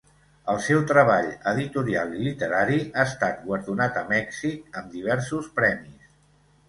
[0.53, 6.09] El seu treball editorial i literari ha estat guardonat a Mèxic amb diversos premis.